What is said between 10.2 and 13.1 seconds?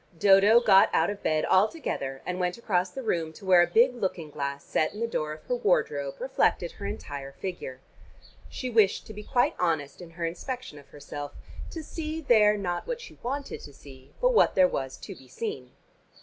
inspection of herself, to see there not what